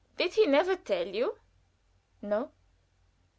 "Did 0.17 0.33
he 0.33 0.47
never 0.47 0.75
tell 0.75 1.05
you?" 1.05 1.37
"No." 2.23 2.53